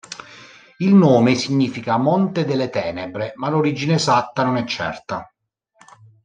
[0.77, 5.31] Il nome significa "monte delle tenebre", ma l'origine esatta non è certa.